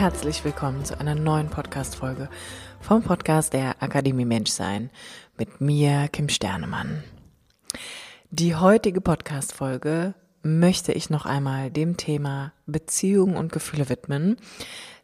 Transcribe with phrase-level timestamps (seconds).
[0.00, 2.30] Herzlich willkommen zu einer neuen Podcast-Folge
[2.80, 4.88] vom Podcast der Akademie Menschsein
[5.36, 7.04] mit mir, Kim Sternemann.
[8.30, 14.38] Die heutige Podcast-Folge möchte ich noch einmal dem Thema Beziehung und Gefühle widmen,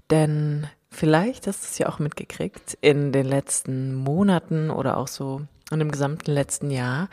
[0.08, 5.42] denn vielleicht hast du es ja auch mitgekriegt, in den letzten Monaten oder auch so
[5.70, 7.10] in dem gesamten letzten Jahr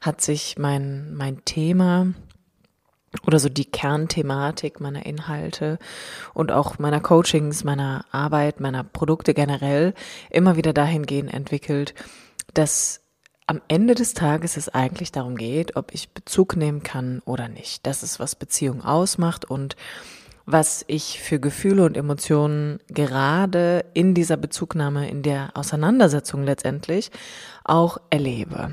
[0.00, 2.06] hat sich mein, mein Thema
[3.26, 5.78] oder so die Kernthematik meiner Inhalte
[6.34, 9.94] und auch meiner Coachings, meiner Arbeit, meiner Produkte generell
[10.30, 11.94] immer wieder dahingehend entwickelt,
[12.54, 13.00] dass
[13.46, 17.86] am Ende des Tages es eigentlich darum geht, ob ich Bezug nehmen kann oder nicht.
[17.86, 19.74] Das ist, was Beziehung ausmacht und
[20.44, 27.10] was ich für Gefühle und Emotionen gerade in dieser Bezugnahme, in der Auseinandersetzung letztendlich
[27.64, 28.72] auch erlebe.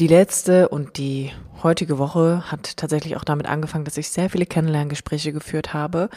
[0.00, 1.30] Die letzte und die
[1.62, 6.08] heutige Woche hat tatsächlich auch damit angefangen, dass ich sehr viele Kennenlerngespräche geführt habe,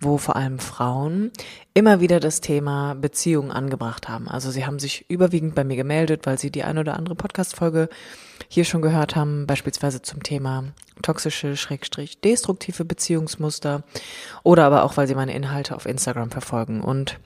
[0.00, 1.30] wo vor allem Frauen
[1.72, 4.26] immer wieder das Thema Beziehung angebracht haben.
[4.26, 7.88] Also sie haben sich überwiegend bei mir gemeldet, weil sie die eine oder andere Podcast-Folge
[8.48, 10.64] hier schon gehört haben, beispielsweise zum Thema
[11.02, 13.84] toxische, schrägstrich, destruktive Beziehungsmuster
[14.42, 17.20] oder aber auch, weil sie meine Inhalte auf Instagram verfolgen und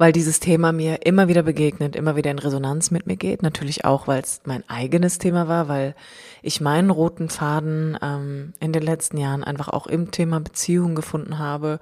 [0.00, 3.42] weil dieses Thema mir immer wieder begegnet, immer wieder in Resonanz mit mir geht.
[3.42, 5.94] Natürlich auch, weil es mein eigenes Thema war, weil
[6.40, 11.38] ich meinen roten Faden ähm, in den letzten Jahren einfach auch im Thema Beziehung gefunden
[11.38, 11.80] habe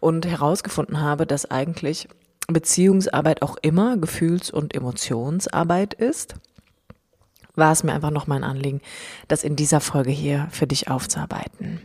[0.00, 2.08] und herausgefunden habe, dass eigentlich
[2.46, 6.34] Beziehungsarbeit auch immer Gefühls- und Emotionsarbeit ist
[7.54, 8.82] war es mir einfach noch mein Anliegen,
[9.28, 11.80] das in dieser Folge hier für dich aufzuarbeiten.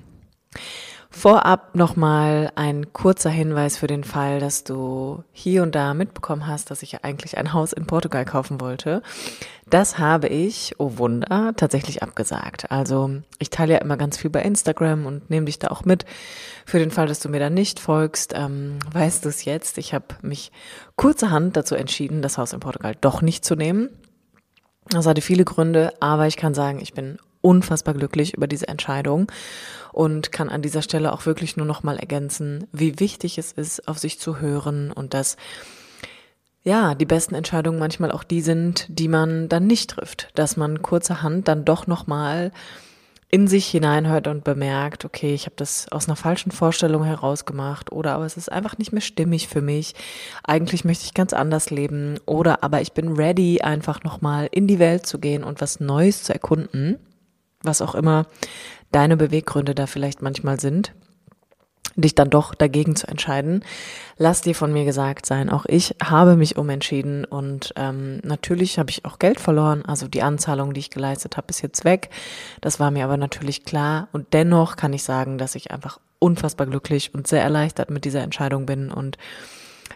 [1.13, 6.71] Vorab nochmal ein kurzer Hinweis für den Fall, dass du hier und da mitbekommen hast,
[6.71, 9.03] dass ich eigentlich ein Haus in Portugal kaufen wollte.
[9.69, 12.71] Das habe ich, oh Wunder, tatsächlich abgesagt.
[12.71, 16.05] Also ich teile ja immer ganz viel bei Instagram und nehme dich da auch mit.
[16.65, 19.77] Für den Fall, dass du mir da nicht folgst, ähm, weißt du es jetzt.
[19.77, 20.51] Ich habe mich
[20.95, 23.89] kurzerhand dazu entschieden, das Haus in Portugal doch nicht zu nehmen.
[24.89, 29.31] Das hatte viele Gründe, aber ich kann sagen, ich bin unfassbar glücklich über diese Entscheidung
[29.91, 33.87] und kann an dieser Stelle auch wirklich nur noch mal ergänzen, wie wichtig es ist,
[33.87, 35.37] auf sich zu hören und dass
[36.63, 40.83] ja, die besten Entscheidungen manchmal auch die sind, die man dann nicht trifft, dass man
[40.83, 42.51] kurzerhand dann doch noch mal
[43.31, 48.13] in sich hineinhört und bemerkt, okay, ich habe das aus einer falschen Vorstellung herausgemacht oder
[48.13, 49.95] aber es ist einfach nicht mehr stimmig für mich.
[50.43, 54.79] Eigentlich möchte ich ganz anders leben oder aber ich bin ready, einfach nochmal in die
[54.79, 56.99] Welt zu gehen und was Neues zu erkunden,
[57.63, 58.25] was auch immer
[58.91, 60.93] deine Beweggründe da vielleicht manchmal sind
[61.95, 63.63] dich dann doch dagegen zu entscheiden.
[64.17, 68.89] Lass dir von mir gesagt sein, auch ich habe mich umentschieden und ähm, natürlich habe
[68.89, 69.83] ich auch Geld verloren.
[69.85, 72.09] Also die Anzahlung, die ich geleistet habe, ist jetzt weg.
[72.61, 76.67] Das war mir aber natürlich klar und dennoch kann ich sagen, dass ich einfach unfassbar
[76.67, 79.17] glücklich und sehr erleichtert mit dieser Entscheidung bin und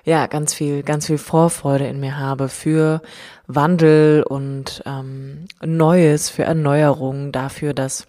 [0.04, 3.02] ja, ganz viel, ganz viel Vorfreude in mir habe für
[3.48, 8.08] Wandel und ähm, Neues, für Erneuerung, dafür, dass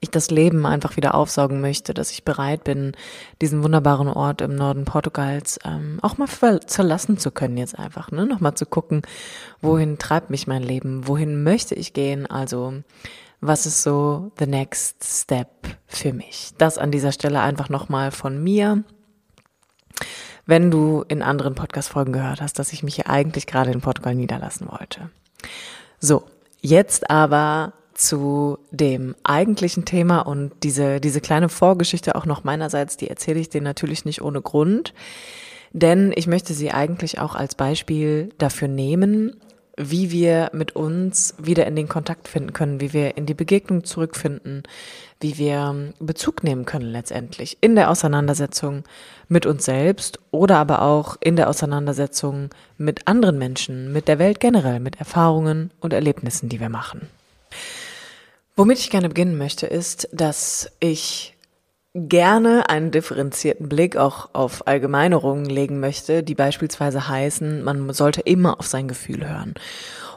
[0.00, 2.92] ich das Leben einfach wieder aufsaugen möchte, dass ich bereit bin,
[3.40, 8.26] diesen wunderbaren Ort im Norden Portugals ähm, auch mal verlassen zu können jetzt einfach, ne?
[8.26, 9.02] Nochmal zu gucken,
[9.60, 12.74] wohin treibt mich mein Leben, wohin möchte ich gehen, also
[13.40, 15.48] was ist so the next step
[15.86, 16.52] für mich?
[16.58, 18.84] Das an dieser Stelle einfach nochmal von mir.
[20.46, 24.14] Wenn du in anderen Podcast-Folgen gehört hast, dass ich mich hier eigentlich gerade in Portugal
[24.14, 25.10] niederlassen wollte.
[26.00, 26.24] So,
[26.60, 33.08] jetzt aber zu dem eigentlichen Thema und diese, diese kleine Vorgeschichte auch noch meinerseits, die
[33.08, 34.94] erzähle ich dir natürlich nicht ohne Grund,
[35.72, 39.36] denn ich möchte sie eigentlich auch als Beispiel dafür nehmen,
[39.76, 43.84] wie wir mit uns wieder in den Kontakt finden können, wie wir in die Begegnung
[43.84, 44.64] zurückfinden,
[45.20, 48.84] wie wir Bezug nehmen können letztendlich in der Auseinandersetzung
[49.28, 54.40] mit uns selbst oder aber auch in der Auseinandersetzung mit anderen Menschen, mit der Welt
[54.40, 57.08] generell, mit Erfahrungen und Erlebnissen, die wir machen.
[58.54, 61.31] Womit ich gerne beginnen möchte, ist, dass ich
[61.94, 68.58] gerne einen differenzierten Blick auch auf Allgemeinerungen legen möchte, die beispielsweise heißen, man sollte immer
[68.58, 69.54] auf sein Gefühl hören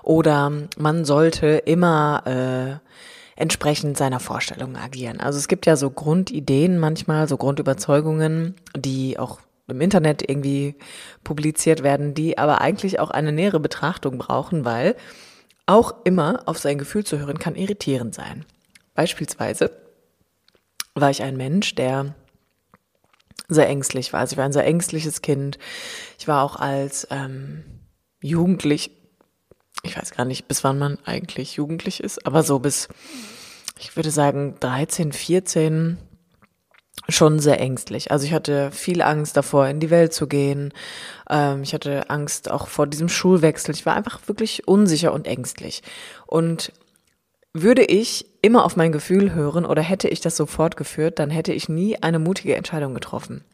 [0.03, 5.19] oder man sollte immer äh, entsprechend seiner Vorstellungen agieren.
[5.19, 10.75] Also es gibt ja so Grundideen manchmal, so Grundüberzeugungen, die auch im Internet irgendwie
[11.23, 14.95] publiziert werden, die aber eigentlich auch eine nähere Betrachtung brauchen, weil
[15.65, 18.45] auch immer auf sein Gefühl zu hören kann irritierend sein.
[18.93, 19.71] Beispielsweise
[20.95, 22.15] war ich ein Mensch, der
[23.47, 24.21] sehr ängstlich war.
[24.21, 25.59] Also ich war ein sehr ängstliches Kind.
[26.17, 27.63] Ich war auch als ähm,
[28.25, 28.89] Jugendlich,
[29.83, 32.87] ich weiß gar nicht, bis wann man eigentlich jugendlich ist, aber so bis,
[33.77, 35.99] ich würde sagen, 13, 14
[37.07, 38.09] schon sehr ängstlich.
[38.09, 40.73] Also ich hatte viel Angst davor, in die Welt zu gehen.
[41.29, 43.75] Ähm, ich hatte Angst auch vor diesem Schulwechsel.
[43.75, 45.83] Ich war einfach wirklich unsicher und ängstlich.
[46.25, 46.71] Und
[47.55, 51.53] würde ich immer auf mein Gefühl hören oder hätte ich das so fortgeführt, dann hätte
[51.53, 53.45] ich nie eine mutige Entscheidung getroffen.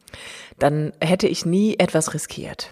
[0.57, 2.71] Dann hätte ich nie etwas riskiert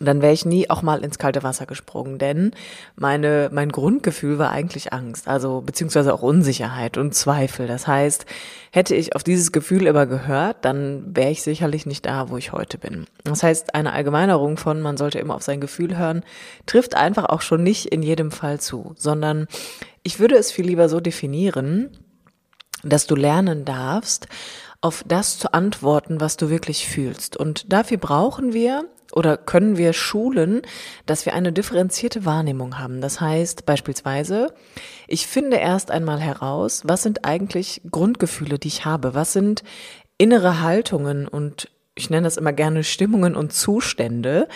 [0.00, 2.52] dann wäre ich nie auch mal ins kalte Wasser gesprungen, denn
[2.96, 7.66] meine, mein Grundgefühl war eigentlich Angst, also beziehungsweise auch Unsicherheit und Zweifel.
[7.66, 8.26] Das heißt,
[8.70, 12.52] hätte ich auf dieses Gefühl immer gehört, dann wäre ich sicherlich nicht da, wo ich
[12.52, 13.06] heute bin.
[13.24, 16.22] Das heißt, eine Allgemeinerung von man sollte immer auf sein Gefühl hören,
[16.66, 19.48] trifft einfach auch schon nicht in jedem Fall zu, sondern
[20.02, 21.90] ich würde es viel lieber so definieren,
[22.84, 24.28] dass du lernen darfst,
[24.80, 27.36] auf das zu antworten, was du wirklich fühlst.
[27.36, 30.62] Und dafür brauchen wir oder können wir schulen,
[31.06, 33.00] dass wir eine differenzierte Wahrnehmung haben.
[33.00, 34.52] Das heißt beispielsweise,
[35.06, 39.14] ich finde erst einmal heraus, was sind eigentlich Grundgefühle, die ich habe?
[39.14, 39.62] Was sind
[40.18, 44.48] innere Haltungen und ich nenne das immer gerne Stimmungen und Zustände,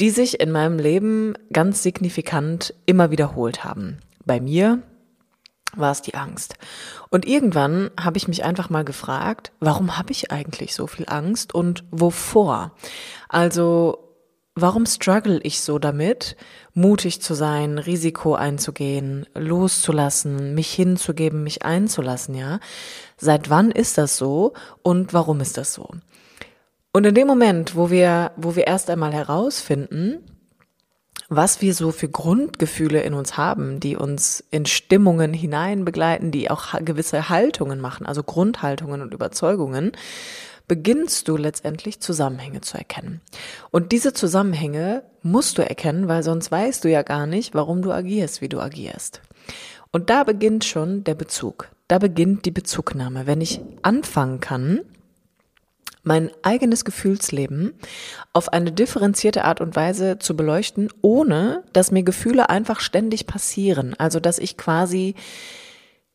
[0.00, 3.98] die sich in meinem Leben ganz signifikant immer wiederholt haben.
[4.24, 4.80] Bei mir
[5.76, 6.54] war es die Angst.
[7.10, 11.54] Und irgendwann habe ich mich einfach mal gefragt, warum habe ich eigentlich so viel Angst
[11.54, 12.72] und wovor?
[13.28, 13.98] Also,
[14.54, 16.36] warum struggle ich so damit,
[16.72, 22.60] mutig zu sein, Risiko einzugehen, loszulassen, mich hinzugeben, mich einzulassen, ja?
[23.16, 25.88] Seit wann ist das so und warum ist das so?
[26.92, 30.22] Und in dem Moment, wo wir, wo wir erst einmal herausfinden,
[31.36, 36.50] was wir so für Grundgefühle in uns haben, die uns in Stimmungen hinein begleiten, die
[36.50, 39.92] auch gewisse Haltungen machen, also Grundhaltungen und Überzeugungen,
[40.66, 43.20] beginnst du letztendlich Zusammenhänge zu erkennen.
[43.70, 47.92] Und diese Zusammenhänge musst du erkennen, weil sonst weißt du ja gar nicht, warum du
[47.92, 49.20] agierst, wie du agierst.
[49.92, 51.68] Und da beginnt schon der Bezug.
[51.86, 53.26] Da beginnt die Bezugnahme.
[53.26, 54.80] Wenn ich anfangen kann,
[56.04, 57.74] mein eigenes Gefühlsleben
[58.32, 63.94] auf eine differenzierte Art und Weise zu beleuchten, ohne dass mir Gefühle einfach ständig passieren.
[63.98, 65.14] Also dass ich quasi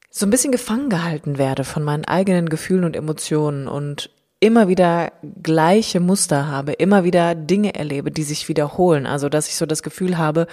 [0.09, 4.09] so ein bisschen gefangen gehalten werde von meinen eigenen Gefühlen und Emotionen und
[4.39, 5.11] immer wieder
[5.43, 9.05] gleiche Muster habe, immer wieder Dinge erlebe, die sich wiederholen.
[9.05, 10.47] Also dass ich so das Gefühl habe,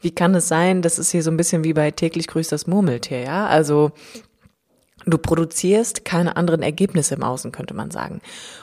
[0.00, 2.66] wie kann es sein, das ist hier so ein bisschen wie bei täglich grüßt das
[2.66, 3.46] Murmeltier, ja?
[3.46, 3.92] Also
[5.04, 8.20] Du produzierst keine anderen Ergebnisse im Außen, könnte man sagen.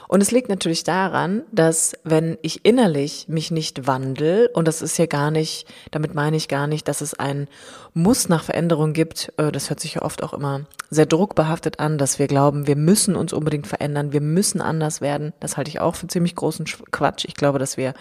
[0.08, 4.98] Und es liegt natürlich daran, dass wenn ich innerlich mich nicht wandel, und das ist
[4.98, 7.48] ja gar nicht, damit meine ich gar nicht, dass es ein
[7.92, 11.98] Muss nach Veränderung gibt, äh, das hört sich ja oft auch immer sehr druckbehaftet an,
[11.98, 15.32] dass wir glauben, wir müssen uns unbedingt verändern, wir müssen anders werden.
[15.40, 17.24] Das halte ich auch für ziemlich großen Quatsch.
[17.26, 17.94] Ich glaube, dass wir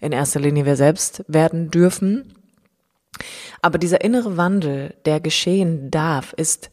[0.00, 2.34] in erster Linie wir selbst werden dürfen.
[3.60, 6.70] Aber dieser innere Wandel, der geschehen darf, ist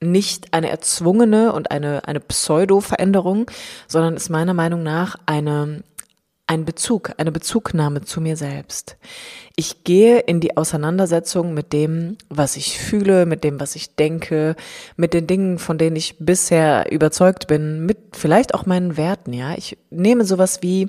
[0.00, 3.50] nicht eine erzwungene und eine, eine Pseudo-Veränderung,
[3.86, 5.82] sondern ist meiner Meinung nach eine,
[6.46, 8.96] ein Bezug, eine Bezugnahme zu mir selbst.
[9.56, 14.54] Ich gehe in die Auseinandersetzung mit dem, was ich fühle, mit dem, was ich denke,
[14.96, 19.54] mit den Dingen, von denen ich bisher überzeugt bin, mit vielleicht auch meinen Werten, ja.
[19.56, 20.88] Ich nehme sowas wie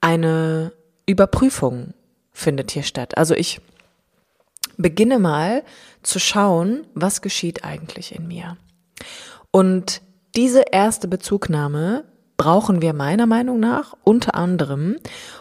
[0.00, 0.72] eine
[1.06, 1.92] Überprüfung
[2.32, 3.18] findet hier statt.
[3.18, 3.60] Also ich
[4.78, 5.64] beginne mal
[6.02, 8.56] zu schauen, was geschieht eigentlich in mir.
[9.50, 10.00] Und
[10.34, 12.04] diese erste Bezugnahme
[12.36, 14.96] brauchen wir meiner Meinung nach unter anderem,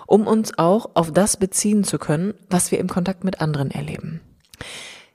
[0.08, 4.22] um uns auch auf das beziehen zu können, was wir im Kontakt mit anderen erleben.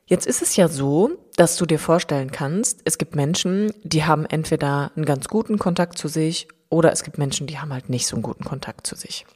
[0.07, 4.27] Jetzt ist es ja so, dass du dir vorstellen kannst, es gibt Menschen, die haben
[4.27, 8.07] entweder einen ganz guten Kontakt zu sich oder es gibt Menschen, die haben halt nicht
[8.07, 9.27] so einen guten Kontakt zu sich.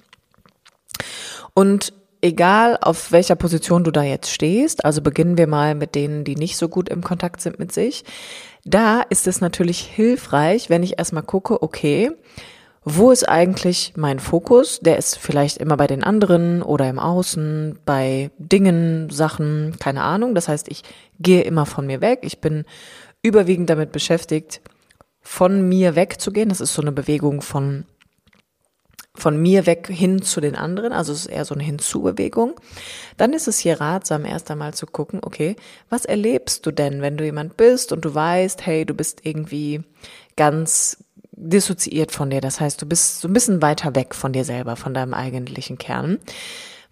[1.55, 6.25] Und egal auf welcher Position du da jetzt stehst, also beginnen wir mal mit denen,
[6.25, 8.05] die nicht so gut im Kontakt sind mit sich,
[8.65, 12.11] da ist es natürlich hilfreich, wenn ich erstmal gucke, okay,
[12.89, 14.79] wo ist eigentlich mein Fokus?
[14.79, 20.37] Der ist vielleicht immer bei den anderen oder im Außen, bei Dingen, Sachen, keine Ahnung.
[20.37, 20.83] Das heißt, ich
[21.19, 22.21] gehe immer von mir weg.
[22.23, 22.65] Ich bin
[23.23, 24.61] überwiegend damit beschäftigt,
[25.21, 26.49] von mir wegzugehen.
[26.49, 27.87] Das ist so eine Bewegung von
[29.17, 32.61] von mir weg hin zu den anderen, also es ist eher so eine Hinzubewegung,
[33.17, 35.57] dann ist es hier ratsam, erst einmal zu gucken, okay,
[35.89, 39.83] was erlebst du denn, wenn du jemand bist und du weißt, hey, du bist irgendwie
[40.37, 40.99] ganz
[41.33, 44.77] dissoziiert von dir, das heißt, du bist so ein bisschen weiter weg von dir selber,
[44.77, 46.19] von deinem eigentlichen Kern.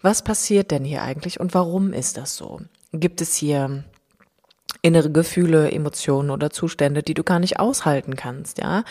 [0.01, 2.61] Was passiert denn hier eigentlich und warum ist das so?
[2.91, 3.83] Gibt es hier
[4.85, 8.83] innere Gefühle, Emotionen oder Zustände, die du gar nicht aushalten kannst, ja?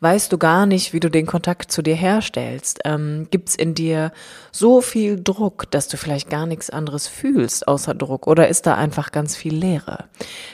[0.00, 2.80] Weißt du gar nicht, wie du den Kontakt zu dir herstellst?
[2.84, 4.12] Ähm, Gibt es in dir
[4.50, 8.26] so viel Druck, dass du vielleicht gar nichts anderes fühlst außer Druck?
[8.26, 10.06] Oder ist da einfach ganz viel Leere?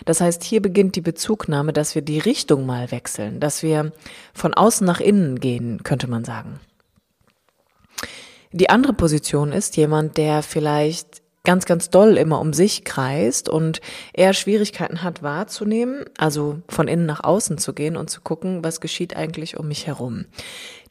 [0.04, 3.92] Das heißt, hier beginnt die Bezugnahme, dass wir die Richtung mal wechseln, dass wir
[4.34, 6.60] von außen nach innen gehen, könnte man sagen.
[8.52, 13.80] Die andere Position ist jemand, der vielleicht ganz, ganz doll immer um sich kreist und
[14.12, 18.80] eher Schwierigkeiten hat wahrzunehmen, also von innen nach außen zu gehen und zu gucken, was
[18.80, 20.26] geschieht eigentlich um mich herum.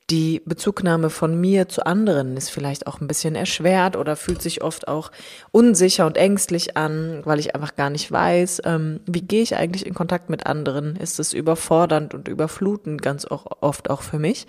[0.10, 4.62] Die Bezugnahme von mir zu anderen ist vielleicht auch ein bisschen erschwert oder fühlt sich
[4.62, 5.10] oft auch
[5.52, 9.86] unsicher und ängstlich an, weil ich einfach gar nicht weiß, ähm, wie gehe ich eigentlich
[9.86, 10.98] in Kontakt mit anderen?
[10.98, 14.48] Ist es überfordernd und überflutend ganz oft auch für mich?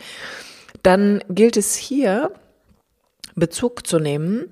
[0.82, 2.32] Dann gilt es hier,
[3.36, 4.46] Bezug zu nehmen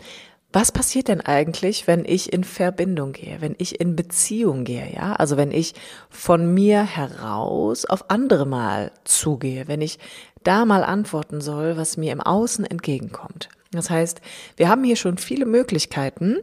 [0.53, 5.13] was passiert denn eigentlich, wenn ich in Verbindung gehe, wenn ich in Beziehung gehe, ja?
[5.15, 5.75] Also wenn ich
[6.09, 9.99] von mir heraus auf andere mal zugehe, wenn ich
[10.43, 13.49] da mal antworten soll, was mir im Außen entgegenkommt.
[13.71, 14.21] Das heißt,
[14.57, 16.39] wir haben hier schon viele Möglichkeiten,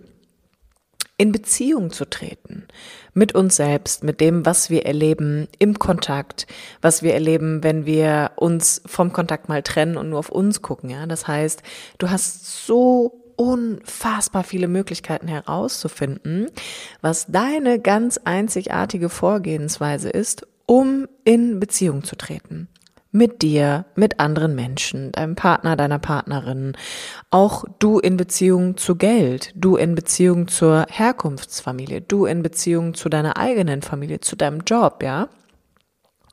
[1.18, 2.68] in Beziehung zu treten
[3.14, 6.46] mit uns selbst, mit dem, was wir erleben im Kontakt,
[6.80, 10.92] was wir erleben, wenn wir uns vom Kontakt mal trennen und nur auf uns gucken,
[10.92, 11.08] ja.
[11.08, 11.64] Das heißt,
[11.98, 16.48] du hast so unfassbar viele Möglichkeiten herauszufinden,
[17.02, 22.68] was deine ganz einzigartige Vorgehensweise ist, um in Beziehung zu treten.
[23.12, 26.74] Mit dir, mit anderen Menschen, deinem Partner, deiner Partnerin,
[27.32, 33.08] auch du in Beziehung zu Geld, du in Beziehung zur Herkunftsfamilie, du in Beziehung zu
[33.08, 35.30] deiner eigenen Familie, zu deinem Job, ja?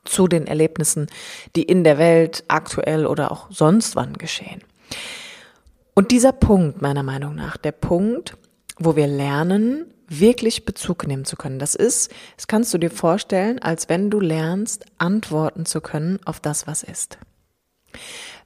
[0.04, 1.06] Zu den Erlebnissen,
[1.54, 4.62] die in der Welt aktuell oder auch sonst wann geschehen.
[5.94, 8.36] Und dieser Punkt, meiner Meinung nach, der Punkt,
[8.78, 11.58] wo wir lernen, wirklich Bezug nehmen zu können.
[11.58, 16.40] Das ist, das kannst du dir vorstellen, als wenn du lernst, antworten zu können auf
[16.40, 17.18] das, was ist.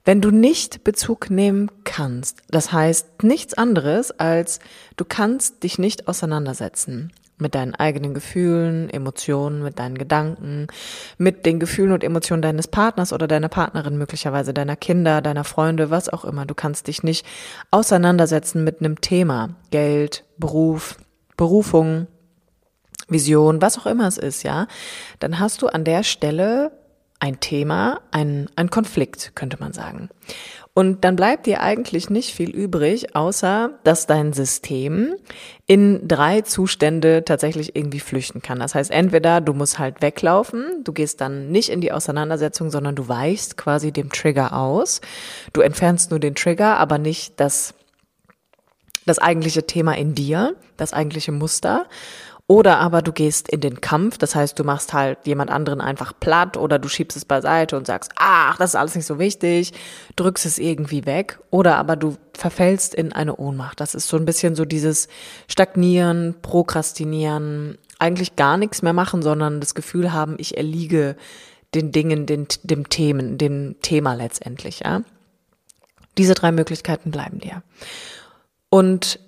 [0.05, 4.61] Wenn du nicht Bezug nehmen kannst, das heißt nichts anderes als
[4.97, 10.66] du kannst dich nicht auseinandersetzen mit deinen eigenen Gefühlen, Emotionen, mit deinen Gedanken,
[11.18, 15.90] mit den Gefühlen und Emotionen deines Partners oder deiner Partnerin, möglicherweise deiner Kinder, deiner Freunde,
[15.90, 16.47] was auch immer.
[16.47, 17.25] Du kannst dich nicht
[17.71, 20.97] auseinandersetzen mit einem Thema, Geld, Beruf,
[21.37, 22.09] Berufung,
[23.09, 24.66] Vision, was auch immer es ist, ja.
[25.18, 26.73] Dann hast du an der Stelle
[27.21, 30.09] ein Thema, ein, ein Konflikt, könnte man sagen.
[30.78, 35.16] Und dann bleibt dir eigentlich nicht viel übrig, außer dass dein System
[35.66, 38.61] in drei Zustände tatsächlich irgendwie flüchten kann.
[38.61, 42.94] Das heißt, entweder du musst halt weglaufen, du gehst dann nicht in die Auseinandersetzung, sondern
[42.94, 45.00] du weichst quasi dem Trigger aus.
[45.52, 47.75] Du entfernst nur den Trigger, aber nicht das,
[49.04, 51.87] das eigentliche Thema in dir, das eigentliche Muster.
[52.50, 56.14] Oder aber du gehst in den Kampf, das heißt, du machst halt jemand anderen einfach
[56.19, 59.75] platt oder du schiebst es beiseite und sagst, ach, das ist alles nicht so wichtig,
[60.17, 61.40] drückst es irgendwie weg.
[61.50, 63.81] Oder aber du verfällst in eine Ohnmacht.
[63.81, 65.09] Das ist so ein bisschen so dieses
[65.47, 71.17] Stagnieren, Prokrastinieren, eigentlich gar nichts mehr machen, sondern das Gefühl haben, ich erliege
[71.75, 75.02] den Dingen, den, dem Themen, dem Thema letztendlich, ja.
[76.17, 77.62] Diese drei Möglichkeiten bleiben dir.
[78.71, 79.21] Und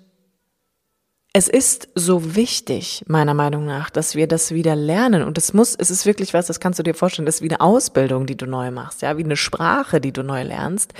[1.33, 5.23] es ist so wichtig, meiner Meinung nach, dass wir das wieder lernen.
[5.23, 7.49] Und es muss, es ist wirklich was, das kannst du dir vorstellen, das ist wie
[7.49, 10.93] eine Ausbildung, die du neu machst, ja, wie eine Sprache, die du neu lernst.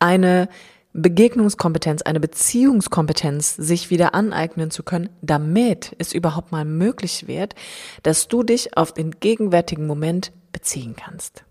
[0.00, 0.48] Eine
[0.94, 7.54] Begegnungskompetenz, eine Beziehungskompetenz sich wieder aneignen zu können, damit es überhaupt mal möglich wird,
[8.02, 11.44] dass du dich auf den gegenwärtigen Moment beziehen kannst.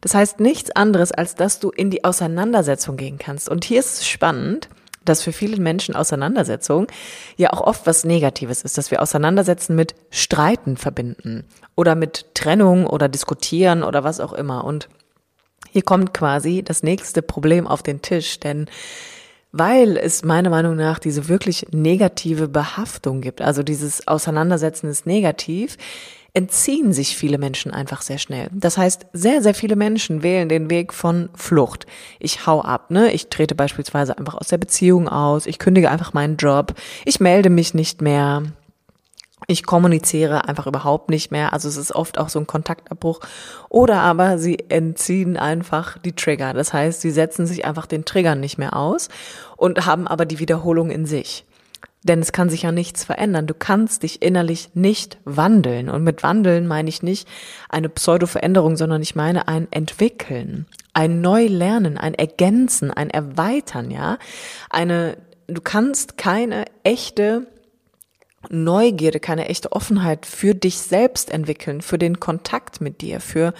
[0.00, 3.48] Das heißt nichts anderes, als dass du in die Auseinandersetzung gehen kannst.
[3.48, 4.68] Und hier ist es spannend,
[5.04, 6.86] dass für viele Menschen Auseinandersetzung
[7.36, 11.44] ja auch oft was Negatives ist, dass wir Auseinandersetzen mit Streiten verbinden
[11.74, 14.64] oder mit Trennung oder Diskutieren oder was auch immer.
[14.64, 14.88] Und
[15.70, 18.66] hier kommt quasi das nächste Problem auf den Tisch, denn
[19.56, 25.76] weil es meiner Meinung nach diese wirklich negative Behaftung gibt, also dieses Auseinandersetzen ist negativ,
[26.34, 28.48] entziehen sich viele Menschen einfach sehr schnell.
[28.52, 31.86] Das heißt, sehr, sehr viele Menschen wählen den Weg von Flucht.
[32.18, 33.12] Ich hau ab, ne?
[33.12, 36.74] Ich trete beispielsweise einfach aus der Beziehung aus, ich kündige einfach meinen Job,
[37.04, 38.42] ich melde mich nicht mehr.
[39.46, 41.52] Ich kommuniziere einfach überhaupt nicht mehr.
[41.52, 43.20] Also es ist oft auch so ein Kontaktabbruch.
[43.68, 46.54] Oder aber sie entziehen einfach die Trigger.
[46.54, 49.10] Das heißt, sie setzen sich einfach den Triggern nicht mehr aus
[49.58, 51.44] und haben aber die Wiederholung in sich.
[52.04, 53.46] Denn es kann sich ja nichts verändern.
[53.46, 55.88] Du kannst dich innerlich nicht wandeln.
[55.88, 57.26] Und mit wandeln meine ich nicht
[57.70, 64.18] eine Pseudo-Veränderung, sondern ich meine ein Entwickeln, ein Neulernen, ein Ergänzen, ein Erweitern, ja.
[64.68, 67.46] Eine, du kannst keine echte
[68.50, 73.54] Neugierde, keine echte Offenheit für dich selbst entwickeln, für den Kontakt mit dir, für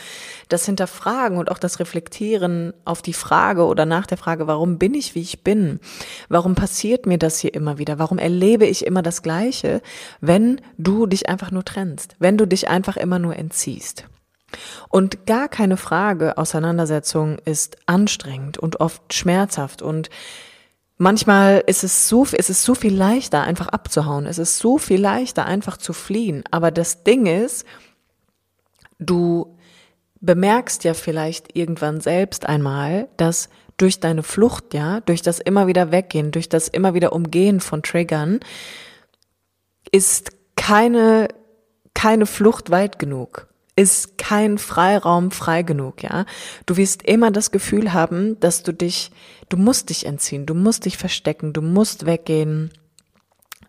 [0.49, 4.95] das Hinterfragen und auch das Reflektieren auf die Frage oder nach der Frage, warum bin
[4.95, 5.81] ich, wie ich bin?
[6.29, 7.99] Warum passiert mir das hier immer wieder?
[7.99, 9.83] Warum erlebe ich immer das Gleiche,
[10.21, 14.05] wenn du dich einfach nur trennst, wenn du dich einfach immer nur entziehst?
[14.89, 20.11] Und gar keine Frage, Auseinandersetzung ist anstrengend und oft schmerzhaft und
[20.97, 24.27] Manchmal ist es so, ist es so viel leichter, einfach abzuhauen.
[24.27, 26.45] Es ist so viel leichter, einfach zu fliehen.
[26.51, 27.67] Aber das Ding ist,
[28.99, 29.57] du
[30.21, 35.91] bemerkst ja vielleicht irgendwann selbst einmal, dass durch deine Flucht, ja, durch das immer wieder
[35.91, 38.39] weggehen, durch das immer wieder umgehen von Triggern,
[39.91, 41.29] ist keine,
[41.93, 46.27] keine Flucht weit genug ist kein Freiraum frei genug, ja.
[46.67, 49.11] Du wirst immer das Gefühl haben, dass du dich,
[49.49, 52.71] du musst dich entziehen, du musst dich verstecken, du musst weggehen,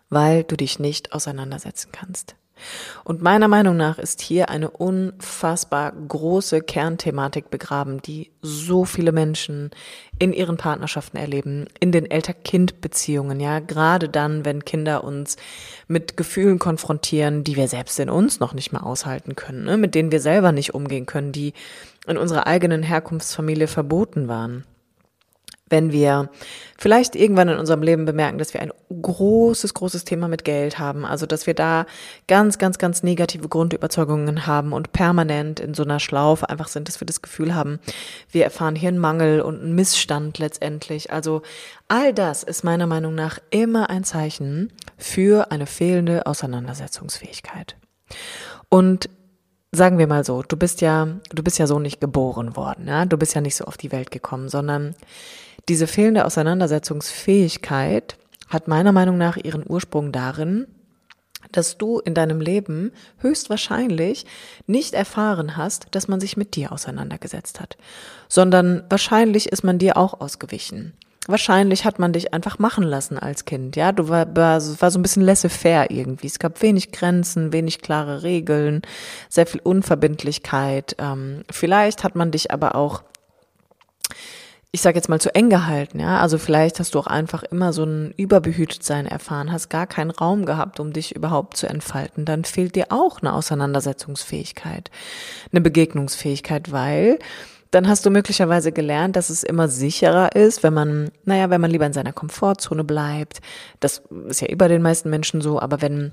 [0.08, 2.36] weil du dich nicht auseinandersetzen kannst.
[3.04, 9.70] Und meiner Meinung nach ist hier eine unfassbar große Kernthematik begraben, die so viele Menschen
[10.18, 15.36] in ihren Partnerschaften erleben, in den Elter-Kind-Beziehungen, ja, gerade dann, wenn Kinder uns
[15.88, 19.94] mit Gefühlen konfrontieren, die wir selbst in uns noch nicht mal aushalten können, ne, mit
[19.94, 21.52] denen wir selber nicht umgehen können, die
[22.06, 24.64] in unserer eigenen Herkunftsfamilie verboten waren
[25.68, 26.30] wenn wir
[26.78, 31.04] vielleicht irgendwann in unserem Leben bemerken, dass wir ein großes, großes Thema mit Geld haben,
[31.04, 31.86] also dass wir da
[32.28, 37.00] ganz, ganz, ganz negative Grundüberzeugungen haben und permanent in so einer Schlaufe einfach sind, dass
[37.00, 37.80] wir das Gefühl haben,
[38.30, 41.12] wir erfahren hier einen Mangel und einen Missstand letztendlich.
[41.12, 41.42] Also
[41.88, 47.76] all das ist meiner Meinung nach immer ein Zeichen für eine fehlende Auseinandersetzungsfähigkeit.
[48.68, 49.08] Und
[49.72, 53.04] sagen wir mal so, du bist ja, du bist ja so nicht geboren worden, ja?
[53.04, 54.94] Du bist ja nicht so auf die Welt gekommen, sondern
[55.68, 58.16] diese fehlende Auseinandersetzungsfähigkeit
[58.48, 60.66] hat meiner Meinung nach ihren Ursprung darin,
[61.52, 64.26] dass du in deinem Leben höchstwahrscheinlich
[64.66, 67.76] nicht erfahren hast, dass man sich mit dir auseinandergesetzt hat,
[68.28, 70.92] sondern wahrscheinlich ist man dir auch ausgewichen.
[71.28, 73.90] Wahrscheinlich hat man dich einfach machen lassen als Kind, ja.
[73.90, 76.28] Du war, war, war so ein bisschen laissez-faire irgendwie.
[76.28, 78.82] Es gab wenig Grenzen, wenig klare Regeln,
[79.28, 80.94] sehr viel Unverbindlichkeit.
[81.00, 83.02] Ähm, vielleicht hat man dich aber auch
[84.76, 86.20] ich sage jetzt mal zu eng gehalten, ja.
[86.20, 90.44] Also vielleicht hast du auch einfach immer so ein Überbehütetsein erfahren, hast gar keinen Raum
[90.44, 92.26] gehabt, um dich überhaupt zu entfalten.
[92.26, 94.90] Dann fehlt dir auch eine Auseinandersetzungsfähigkeit,
[95.50, 97.18] eine Begegnungsfähigkeit, weil
[97.70, 101.70] dann hast du möglicherweise gelernt, dass es immer sicherer ist, wenn man, naja, wenn man
[101.70, 103.40] lieber in seiner Komfortzone bleibt.
[103.80, 106.12] Das ist ja über den meisten Menschen so, aber wenn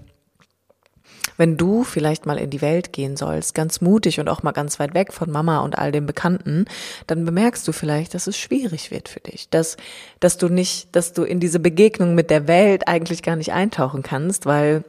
[1.37, 4.79] wenn du vielleicht mal in die Welt gehen sollst, ganz mutig und auch mal ganz
[4.79, 6.65] weit weg von Mama und all dem Bekannten,
[7.07, 9.77] dann bemerkst du vielleicht, dass es schwierig wird für dich, dass,
[10.19, 14.03] dass du nicht, dass du in diese Begegnung mit der Welt eigentlich gar nicht eintauchen
[14.03, 14.83] kannst, weil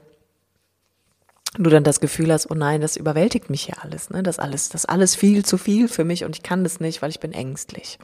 [1.57, 4.23] du dann das Gefühl hast, oh nein, das überwältigt mich hier alles, ne?
[4.23, 7.11] Das alles, das alles viel zu viel für mich und ich kann das nicht, weil
[7.11, 7.99] ich bin ängstlich.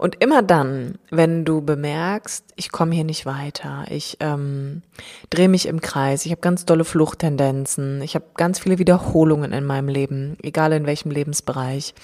[0.00, 4.80] Und immer dann, wenn du bemerkst, ich komme hier nicht weiter, ich ähm,
[5.28, 9.66] drehe mich im Kreis, ich habe ganz dolle Fluchttendenzen, ich habe ganz viele Wiederholungen in
[9.66, 11.94] meinem Leben, egal in welchem Lebensbereich.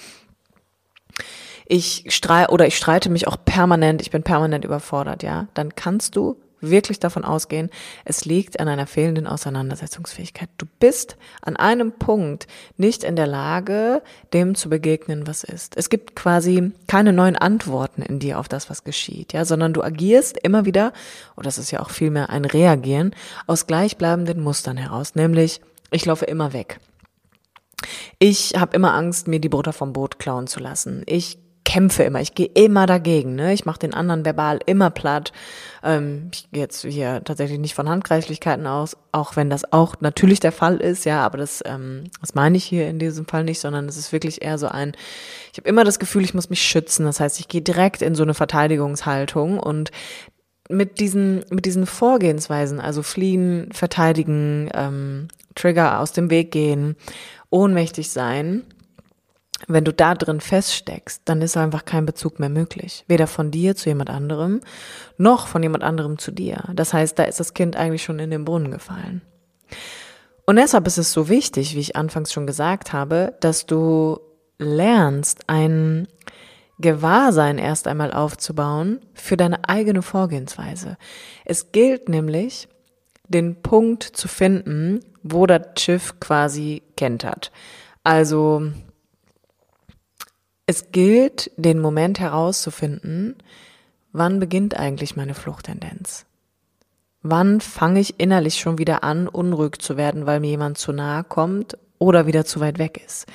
[1.65, 6.15] Ich streite oder ich streite mich auch permanent, ich bin permanent überfordert, ja, dann kannst
[6.15, 7.69] du wirklich davon ausgehen,
[8.05, 10.49] es liegt an einer fehlenden Auseinandersetzungsfähigkeit.
[10.57, 14.01] Du bist an einem Punkt nicht in der Lage,
[14.33, 15.77] dem zu begegnen, was ist.
[15.77, 19.83] Es gibt quasi keine neuen Antworten in dir auf das, was geschieht, ja, sondern du
[19.83, 20.93] agierst immer wieder,
[21.35, 23.15] und das ist ja auch vielmehr ein Reagieren,
[23.45, 26.79] aus gleichbleibenden Mustern heraus, nämlich ich laufe immer weg.
[28.19, 31.03] Ich habe immer Angst, mir die Butter vom Boot klauen zu lassen.
[31.05, 31.37] Ich
[31.77, 33.53] kämpfe immer, ich gehe immer dagegen, ne?
[33.53, 35.31] Ich mache den anderen verbal immer platt.
[35.83, 40.39] Ähm, ich gehe jetzt hier tatsächlich nicht von Handgreiflichkeiten aus, auch wenn das auch natürlich
[40.39, 43.59] der Fall ist, ja, aber das, ähm, das meine ich hier in diesem Fall nicht,
[43.59, 44.93] sondern es ist wirklich eher so ein,
[45.51, 47.05] ich habe immer das Gefühl, ich muss mich schützen.
[47.05, 49.91] Das heißt, ich gehe direkt in so eine Verteidigungshaltung und
[50.69, 56.95] mit diesen, mit diesen Vorgehensweisen, also fliehen, verteidigen, ähm, Trigger aus dem Weg gehen,
[57.51, 58.63] ohnmächtig sein,
[59.65, 63.03] wenn du da drin feststeckst, dann ist einfach kein Bezug mehr möglich.
[63.07, 64.61] Weder von dir zu jemand anderem,
[65.17, 66.63] noch von jemand anderem zu dir.
[66.73, 69.21] Das heißt, da ist das Kind eigentlich schon in den Brunnen gefallen.
[70.45, 74.19] Und deshalb ist es so wichtig, wie ich anfangs schon gesagt habe, dass du
[74.59, 76.07] lernst, ein
[76.79, 80.97] Gewahrsein erst einmal aufzubauen für deine eigene Vorgehensweise.
[81.43, 82.69] Es gilt nämlich,
[83.27, 87.51] den Punkt zu finden, wo das Schiff quasi kentert.
[88.03, 88.71] Also
[90.67, 93.35] es gilt, den Moment herauszufinden,
[94.11, 96.25] wann beginnt eigentlich meine Fluchttendenz?
[97.23, 101.23] Wann fange ich innerlich schon wieder an, unruhig zu werden, weil mir jemand zu nahe
[101.23, 103.25] kommt oder wieder zu weit weg ist?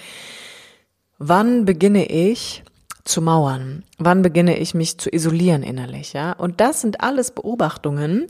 [1.18, 2.62] Wann beginne ich
[3.04, 3.84] zu mauern?
[3.98, 6.32] Wann beginne ich mich zu isolieren innerlich, ja?
[6.32, 8.26] Und das sind alles Beobachtungen,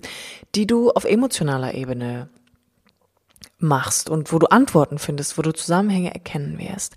[0.55, 2.29] die du auf emotionaler Ebene
[3.63, 6.97] machst und wo du Antworten findest, wo du Zusammenhänge erkennen wirst.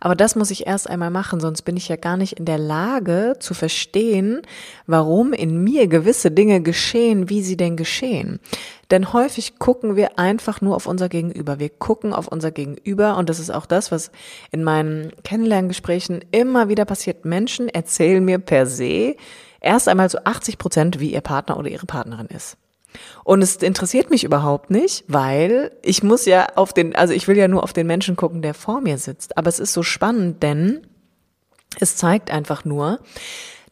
[0.00, 2.58] Aber das muss ich erst einmal machen, sonst bin ich ja gar nicht in der
[2.58, 4.42] Lage zu verstehen,
[4.86, 8.40] warum in mir gewisse Dinge geschehen, wie sie denn geschehen.
[8.90, 11.58] Denn häufig gucken wir einfach nur auf unser Gegenüber.
[11.58, 14.10] Wir gucken auf unser Gegenüber und das ist auch das, was
[14.50, 17.24] in meinen Kennenlerngesprächen immer wieder passiert.
[17.24, 19.16] Menschen erzählen mir per se
[19.60, 22.56] erst einmal zu 80 Prozent, wie ihr Partner oder ihre Partnerin ist.
[23.24, 27.36] Und es interessiert mich überhaupt nicht, weil ich muss ja auf den, also ich will
[27.36, 29.36] ja nur auf den Menschen gucken, der vor mir sitzt.
[29.38, 30.86] Aber es ist so spannend, denn
[31.80, 33.00] es zeigt einfach nur,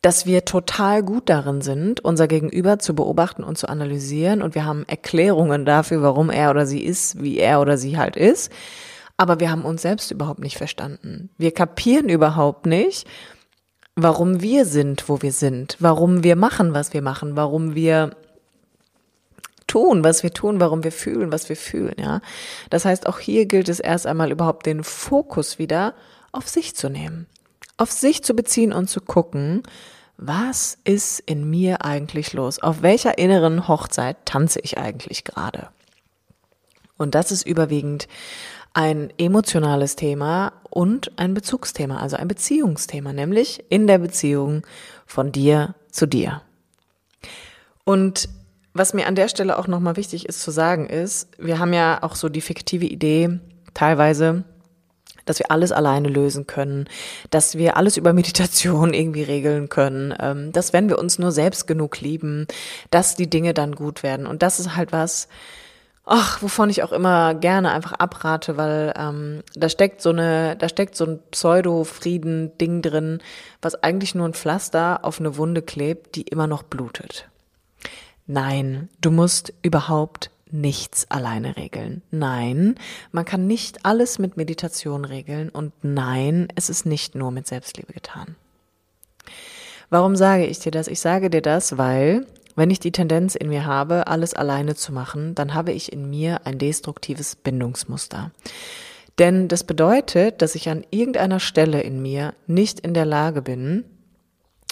[0.02, 4.42] dass wir total gut darin sind, unser Gegenüber zu beobachten und zu analysieren.
[4.42, 8.16] Und wir haben Erklärungen dafür, warum er oder sie ist, wie er oder sie halt
[8.16, 8.50] ist.
[9.16, 11.30] Aber wir haben uns selbst überhaupt nicht verstanden.
[11.38, 13.06] Wir kapieren überhaupt nicht,
[13.94, 18.16] warum wir sind, wo wir sind, warum wir machen, was wir machen, warum wir
[19.66, 22.20] tun, was wir tun, warum wir fühlen, was wir fühlen, ja.
[22.70, 25.94] Das heißt, auch hier gilt es erst einmal überhaupt den Fokus wieder
[26.32, 27.26] auf sich zu nehmen,
[27.76, 29.62] auf sich zu beziehen und zu gucken,
[30.16, 32.62] was ist in mir eigentlich los?
[32.62, 35.68] Auf welcher inneren Hochzeit tanze ich eigentlich gerade?
[36.96, 38.06] Und das ist überwiegend
[38.74, 44.62] ein emotionales Thema und ein Bezugsthema, also ein Beziehungsthema, nämlich in der Beziehung
[45.06, 46.42] von dir zu dir.
[47.84, 48.28] Und
[48.74, 52.02] was mir an der Stelle auch nochmal wichtig ist zu sagen ist, wir haben ja
[52.02, 53.40] auch so die fiktive Idee,
[53.74, 54.44] teilweise,
[55.24, 56.88] dass wir alles alleine lösen können,
[57.30, 61.66] dass wir alles über Meditation irgendwie regeln können, ähm, dass wenn wir uns nur selbst
[61.66, 62.46] genug lieben,
[62.90, 64.26] dass die Dinge dann gut werden.
[64.26, 65.28] Und das ist halt was,
[66.04, 70.68] ach, wovon ich auch immer gerne einfach abrate, weil ähm, da steckt so eine, da
[70.68, 73.20] steckt so ein Pseudo-Frieden-Ding drin,
[73.60, 77.28] was eigentlich nur ein Pflaster auf eine Wunde klebt, die immer noch blutet.
[78.26, 82.02] Nein, du musst überhaupt nichts alleine regeln.
[82.10, 82.76] Nein,
[83.10, 87.92] man kann nicht alles mit Meditation regeln und nein, es ist nicht nur mit Selbstliebe
[87.92, 88.36] getan.
[89.90, 90.88] Warum sage ich dir das?
[90.88, 94.92] Ich sage dir das, weil wenn ich die Tendenz in mir habe, alles alleine zu
[94.92, 98.30] machen, dann habe ich in mir ein destruktives Bindungsmuster.
[99.18, 103.84] Denn das bedeutet, dass ich an irgendeiner Stelle in mir nicht in der Lage bin,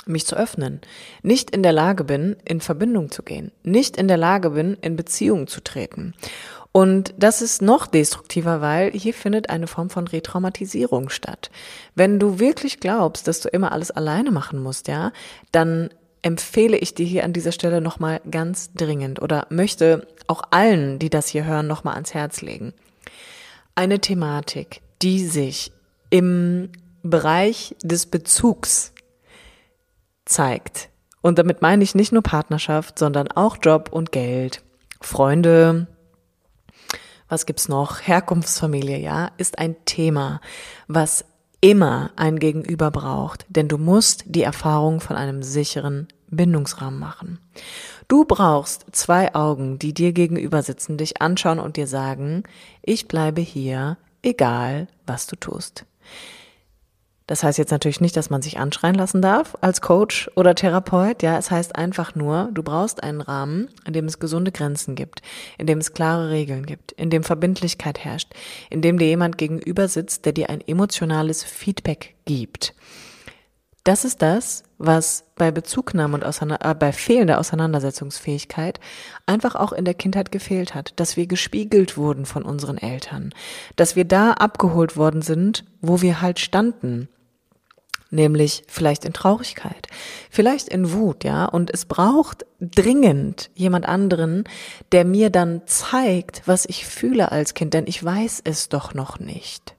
[0.06, 0.80] mich zu öffnen,
[1.22, 4.96] nicht in der Lage bin, in Verbindung zu gehen, nicht in der Lage bin, in
[4.96, 6.14] Beziehung zu treten.
[6.72, 11.50] Und das ist noch destruktiver, weil hier findet eine Form von Retraumatisierung statt.
[11.94, 15.12] Wenn du wirklich glaubst, dass du immer alles alleine machen musst, ja,
[15.50, 15.90] dann
[16.22, 21.10] empfehle ich dir hier an dieser Stelle nochmal ganz dringend oder möchte auch allen, die
[21.10, 22.72] das hier hören, nochmal ans Herz legen.
[23.74, 25.72] Eine Thematik, die sich
[26.10, 26.70] im
[27.02, 28.92] Bereich des Bezugs
[30.30, 30.88] zeigt.
[31.22, 34.62] Und damit meine ich nicht nur Partnerschaft, sondern auch Job und Geld,
[35.00, 35.86] Freunde,
[37.28, 38.00] was gibt's noch?
[38.00, 40.40] Herkunftsfamilie, ja, ist ein Thema,
[40.88, 41.24] was
[41.60, 47.38] immer ein Gegenüber braucht, denn du musst die Erfahrung von einem sicheren Bindungsrahmen machen.
[48.08, 52.44] Du brauchst zwei Augen, die dir gegenüber sitzen, dich anschauen und dir sagen,
[52.82, 55.84] ich bleibe hier, egal was du tust.
[57.30, 61.22] Das heißt jetzt natürlich nicht, dass man sich anschreien lassen darf als Coach oder Therapeut.
[61.22, 65.22] Ja, es heißt einfach nur, du brauchst einen Rahmen, in dem es gesunde Grenzen gibt,
[65.56, 68.34] in dem es klare Regeln gibt, in dem Verbindlichkeit herrscht,
[68.68, 72.74] in dem dir jemand gegenüber sitzt, der dir ein emotionales Feedback gibt.
[73.84, 78.80] Das ist das, was bei Bezugnahme und äh, bei fehlender Auseinandersetzungsfähigkeit
[79.26, 83.32] einfach auch in der Kindheit gefehlt hat, dass wir gespiegelt wurden von unseren Eltern,
[83.76, 87.08] dass wir da abgeholt worden sind, wo wir halt standen,
[88.11, 89.87] nämlich vielleicht in Traurigkeit,
[90.31, 94.44] vielleicht in Wut, ja, und es braucht dringend jemand anderen,
[94.92, 99.18] der mir dann zeigt, was ich fühle als Kind, denn ich weiß es doch noch
[99.18, 99.77] nicht.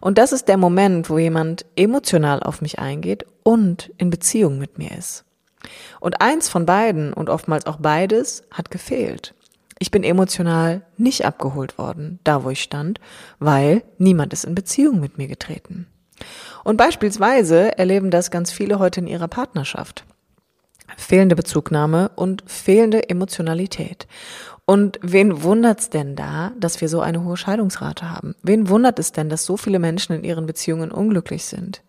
[0.00, 4.78] Und das ist der Moment, wo jemand emotional auf mich eingeht und in Beziehung mit
[4.78, 5.24] mir ist.
[5.98, 9.34] Und eins von beiden und oftmals auch beides hat gefehlt.
[9.78, 13.00] Ich bin emotional nicht abgeholt worden, da wo ich stand,
[13.38, 15.86] weil niemand ist in Beziehung mit mir getreten.
[16.64, 20.04] Und beispielsweise erleben das ganz viele heute in ihrer Partnerschaft.
[20.96, 24.06] Fehlende Bezugnahme und fehlende Emotionalität.
[24.70, 28.36] Und wen wundert's denn da, dass wir so eine hohe Scheidungsrate haben?
[28.42, 31.82] Wen wundert es denn, dass so viele Menschen in ihren Beziehungen unglücklich sind?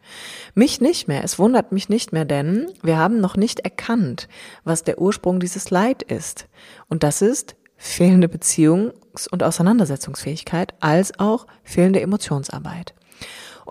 [0.56, 1.24] Mich nicht mehr.
[1.24, 4.28] Es wundert mich nicht mehr, denn wir haben noch nicht erkannt,
[4.64, 6.48] was der Ursprung dieses Leid ist.
[6.88, 12.96] Und das ist fehlende Beziehungs- und Auseinandersetzungsfähigkeit als auch fehlende Emotionsarbeit.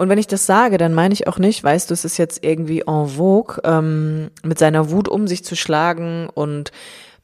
[0.00, 2.42] Und wenn ich das sage, dann meine ich auch nicht, weißt du, es ist jetzt
[2.42, 6.72] irgendwie en vogue, ähm, mit seiner Wut um sich zu schlagen und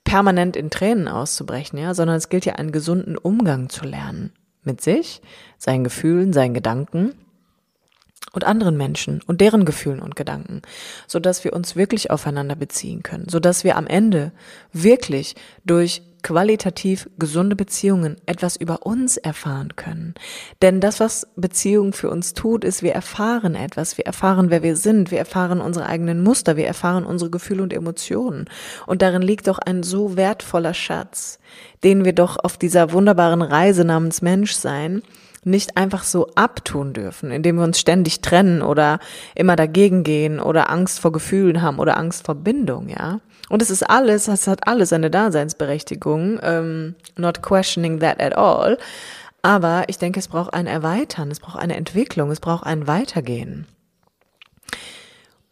[0.05, 4.31] permanent in Tränen auszubrechen, ja, sondern es gilt ja einen gesunden Umgang zu lernen
[4.63, 5.23] mit sich,
[5.57, 7.15] seinen Gefühlen, seinen Gedanken
[8.33, 10.61] und anderen Menschen und deren Gefühlen und Gedanken,
[11.07, 14.33] so dass wir uns wirklich aufeinander beziehen können, so dass wir am Ende
[14.75, 15.35] wirklich
[15.65, 20.15] durch qualitativ gesunde Beziehungen etwas über uns erfahren können.
[20.63, 23.99] Denn das, was Beziehung für uns tut, ist, wir erfahren etwas.
[23.99, 25.11] Wir erfahren, wer wir sind.
[25.11, 26.57] Wir erfahren unsere eigenen Muster.
[26.57, 28.47] Wir erfahren unsere Gefühle und Emotionen.
[28.87, 31.39] Und darin liegt doch ein so wertvoller Schatz,
[31.85, 35.03] den wir doch auf dieser wunderbaren Reise namens Menschsein
[35.47, 38.99] nicht einfach so abtun dürfen, indem wir uns ständig trennen oder
[39.35, 43.21] immer dagegen gehen oder Angst vor Gefühlen haben oder Angst vor Bindung, ja.
[43.49, 48.77] Und es ist alles, es hat alles eine Daseinsberechtigung, ähm, not questioning that at all.
[49.43, 53.67] Aber ich denke, es braucht ein Erweitern, es braucht eine Entwicklung, es braucht ein Weitergehen.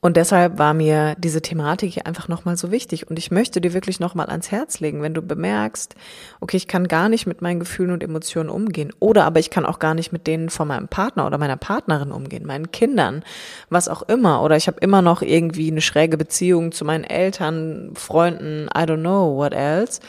[0.04, 3.08] Und deshalb war mir diese Thematik hier einfach nochmal so wichtig.
[3.08, 5.94] Und ich möchte dir wirklich nochmal ans Herz legen, wenn du bemerkst,
[6.42, 8.92] okay, ich kann gar nicht mit meinen Gefühlen und Emotionen umgehen.
[9.00, 12.12] Oder aber ich kann auch gar nicht mit denen von meinem Partner oder meiner Partnerin
[12.12, 13.24] umgehen, meinen Kindern,
[13.70, 14.42] was auch immer.
[14.42, 19.00] Oder ich habe immer noch irgendwie eine schräge Beziehung zu meinen Eltern, Freunden, I don't
[19.00, 20.02] know, what else.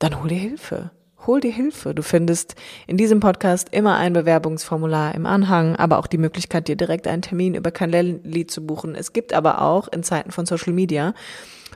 [0.00, 0.90] Dann hol dir Hilfe
[1.26, 1.94] hol dir Hilfe.
[1.94, 2.54] Du findest
[2.86, 7.22] in diesem Podcast immer ein Bewerbungsformular im Anhang, aber auch die Möglichkeit, dir direkt einen
[7.22, 8.94] Termin über Calendly zu buchen.
[8.94, 11.14] Es gibt aber auch in Zeiten von Social Media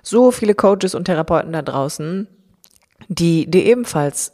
[0.03, 2.27] so viele Coaches und Therapeuten da draußen,
[3.09, 4.34] die dir ebenfalls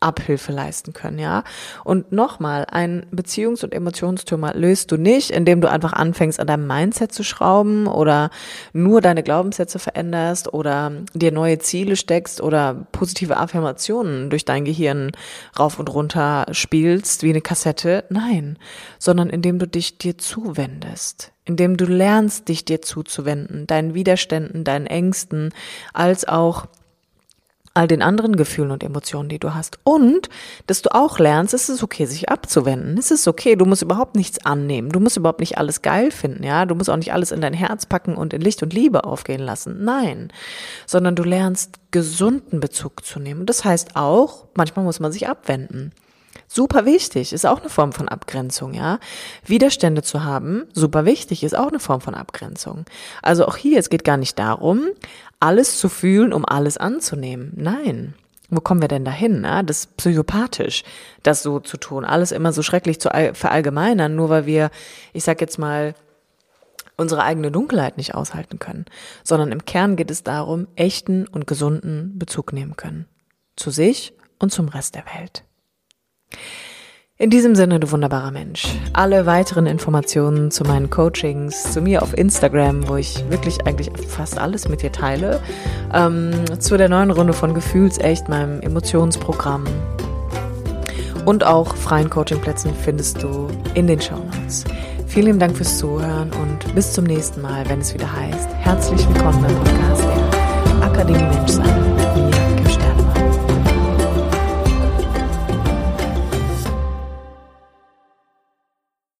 [0.00, 1.42] Abhilfe leisten können, ja.
[1.82, 6.66] Und nochmal, ein Beziehungs- und Emotionstürmer löst du nicht, indem du einfach anfängst, an deinem
[6.66, 8.30] Mindset zu schrauben oder
[8.74, 15.12] nur deine Glaubenssätze veränderst oder dir neue Ziele steckst oder positive Affirmationen durch dein Gehirn
[15.58, 18.04] rauf und runter spielst, wie eine Kassette.
[18.10, 18.58] Nein,
[18.98, 24.86] sondern indem du dich dir zuwendest indem du lernst, dich dir zuzuwenden, deinen Widerständen, deinen
[24.86, 25.54] Ängsten,
[25.94, 26.66] als auch
[27.76, 29.78] all den anderen Gefühlen und Emotionen, die du hast.
[29.84, 30.28] Und,
[30.66, 32.96] dass du auch lernst, es ist okay, sich abzuwenden.
[32.98, 34.90] Es ist okay, du musst überhaupt nichts annehmen.
[34.90, 36.64] Du musst überhaupt nicht alles geil finden, ja.
[36.64, 39.40] Du musst auch nicht alles in dein Herz packen und in Licht und Liebe aufgehen
[39.40, 39.84] lassen.
[39.84, 40.32] Nein.
[40.86, 43.46] Sondern du lernst, gesunden Bezug zu nehmen.
[43.46, 45.92] Das heißt auch, manchmal muss man sich abwenden.
[46.48, 48.98] Super wichtig, ist auch eine Form von Abgrenzung, ja.
[49.44, 52.84] Widerstände zu haben, super wichtig, ist auch eine Form von Abgrenzung.
[53.22, 54.82] Also auch hier, es geht gar nicht darum,
[55.40, 57.52] alles zu fühlen, um alles anzunehmen.
[57.56, 58.14] Nein.
[58.48, 59.40] Wo kommen wir denn dahin?
[59.40, 59.64] Ne?
[59.64, 60.84] Das ist psychopathisch,
[61.24, 64.70] das so zu tun, alles immer so schrecklich zu verallgemeinern, nur weil wir,
[65.12, 65.94] ich sag jetzt mal,
[66.96, 68.86] unsere eigene Dunkelheit nicht aushalten können,
[69.22, 73.06] sondern im Kern geht es darum, echten und gesunden Bezug nehmen können.
[73.56, 75.45] Zu sich und zum Rest der Welt.
[77.18, 78.66] In diesem Sinne, du wunderbarer Mensch.
[78.92, 84.38] Alle weiteren Informationen zu meinen Coachings, zu mir auf Instagram, wo ich wirklich eigentlich fast
[84.38, 85.40] alles mit dir teile,
[85.94, 89.64] ähm, zu der neuen Runde von Gefühlsecht, meinem Emotionsprogramm
[91.26, 94.64] und auch freien Coachingplätzen findest du in den Show Notes.
[95.06, 99.42] Vielen Dank fürs Zuhören und bis zum nächsten Mal, wenn es wieder heißt, herzlich willkommen
[99.42, 101.85] beim Podcast der Akademie Menschsein.